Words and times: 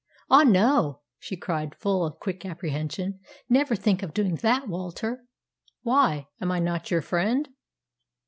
"Ah, 0.31 0.41
no!" 0.41 1.01
she 1.19 1.37
cried, 1.37 1.75
full 1.75 2.03
of 2.03 2.19
quick 2.19 2.43
apprehension. 2.43 3.19
"Never 3.47 3.75
think 3.75 4.01
of 4.01 4.15
doing 4.15 4.33
that, 4.37 4.67
Walter!" 4.67 5.25
"Why? 5.83 6.27
Am 6.41 6.51
I 6.51 6.57
not 6.57 6.89
your 6.89 7.01
friend?" 7.03 7.47